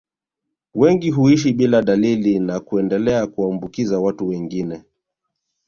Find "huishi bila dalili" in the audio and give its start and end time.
1.11-2.39